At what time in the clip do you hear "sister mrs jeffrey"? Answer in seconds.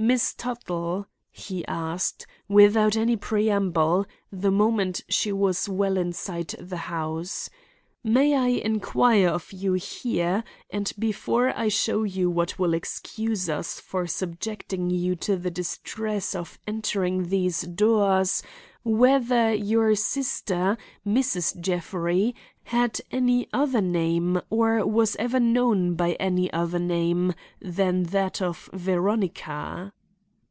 19.96-22.34